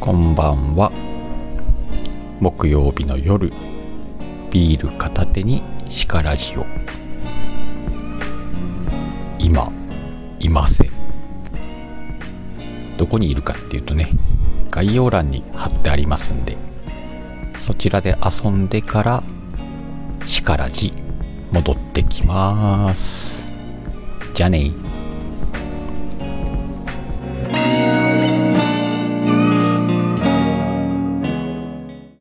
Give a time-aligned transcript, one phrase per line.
[0.00, 0.92] こんばんは。
[2.38, 3.52] 木曜日の夜
[4.50, 6.66] ビール片手にシカラジオ。
[9.38, 9.72] 今
[10.38, 10.90] いません。
[12.96, 14.10] どこにいるかっていうとね
[14.70, 16.56] 概要欄に貼ってありますんで
[17.58, 19.22] そちらで遊んでから
[20.24, 20.92] シカラジ
[21.50, 23.50] 戻ってきます。
[24.34, 24.72] じゃあね。